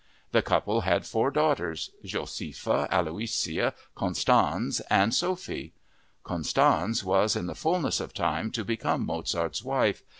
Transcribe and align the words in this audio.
The 0.31 0.41
couple 0.41 0.81
had 0.81 1.05
four 1.05 1.29
daughters, 1.29 1.91
Josefa, 2.03 2.87
Aloysia, 2.89 3.75
Constanze, 3.95 4.81
and 4.89 5.13
Sophie. 5.13 5.73
Constanze 6.25 7.03
was, 7.03 7.35
in 7.35 7.45
the 7.45 7.53
fullness 7.53 7.99
of 7.99 8.11
time, 8.11 8.49
to 8.53 8.65
become 8.65 9.05
Mozart's 9.05 9.63
wife. 9.63 10.01